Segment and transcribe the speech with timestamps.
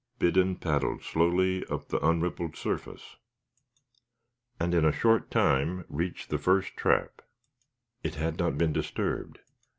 [0.17, 3.17] Biddon paddled slowly up the unrippled surface,
[4.59, 7.21] and in a short time reached the first trap;
[8.01, 9.41] it had not been disturbed.